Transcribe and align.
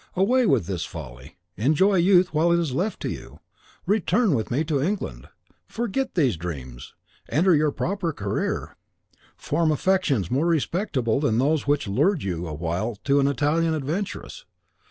Away 0.15 0.47
with 0.47 0.65
this 0.65 0.83
folly; 0.83 1.37
enjoy 1.57 1.97
youth 1.97 2.33
while 2.33 2.51
it 2.51 2.57
is 2.57 2.73
left 2.73 3.01
to 3.01 3.09
you; 3.09 3.39
return 3.85 4.33
with 4.33 4.49
me 4.49 4.63
to 4.63 4.81
England; 4.81 5.29
forget 5.67 6.15
these 6.15 6.35
dreams; 6.37 6.95
enter 7.29 7.53
your 7.53 7.69
proper 7.69 8.11
career; 8.11 8.75
form 9.37 9.71
affections 9.71 10.31
more 10.31 10.47
respectable 10.47 11.19
than 11.19 11.37
those 11.37 11.67
which 11.67 11.87
lured 11.87 12.23
you 12.23 12.47
awhile 12.47 12.95
to 13.03 13.19
an 13.19 13.27
Italian 13.27 13.75
adventuress. 13.75 14.45